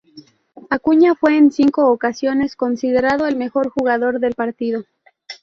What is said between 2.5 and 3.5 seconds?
considerado el